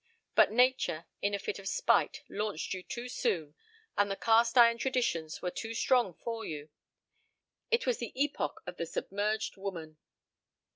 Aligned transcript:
But 0.33 0.51
nature 0.51 1.05
in 1.21 1.35
a 1.35 1.37
fit 1.37 1.59
of 1.59 1.67
spite 1.67 2.23
launched 2.27 2.73
you 2.73 2.81
too 2.81 3.07
soon 3.07 3.53
and 3.95 4.09
the 4.09 4.15
cast 4.15 4.57
iron 4.57 4.79
traditions 4.79 5.43
were 5.43 5.51
too 5.51 5.75
strong 5.75 6.15
for 6.15 6.43
you. 6.43 6.71
It 7.69 7.85
was 7.85 7.99
the 7.99 8.11
epoch 8.19 8.63
of 8.65 8.77
the 8.77 8.87
submerged 8.87 9.57
woman." 9.57 9.99